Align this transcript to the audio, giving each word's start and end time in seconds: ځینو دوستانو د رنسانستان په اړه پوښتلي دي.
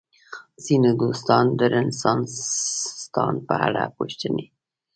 ځینو 0.65 0.89
دوستانو 1.01 1.51
د 1.59 1.61
رنسانستان 1.75 3.33
په 3.47 3.53
اړه 3.67 3.83
پوښتلي 3.95 4.37
دي. 4.47 4.47